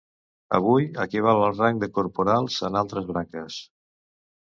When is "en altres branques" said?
2.71-3.63